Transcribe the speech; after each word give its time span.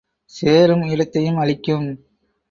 சேரும் 0.31 0.81
இடத்தையும் 0.83 1.37
அழிக்கும். 1.37 1.85